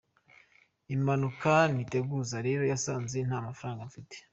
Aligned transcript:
Impanuka 0.95 1.53
ntiteguza 1.73 2.35
rero 2.47 2.63
yasanze 2.71 3.17
nta 3.27 3.37
mafaranga 3.47 3.83
mfite. 3.89 4.15